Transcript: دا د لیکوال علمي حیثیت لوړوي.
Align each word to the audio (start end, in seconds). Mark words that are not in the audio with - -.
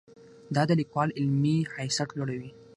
دا 0.55 0.61
د 0.69 0.71
لیکوال 0.81 1.09
علمي 1.19 1.57
حیثیت 1.73 2.09
لوړوي. 2.17 2.49